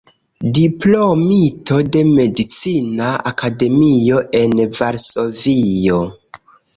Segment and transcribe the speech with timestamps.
[0.57, 6.01] Diplomito de Medicina Akademio en Varsovio.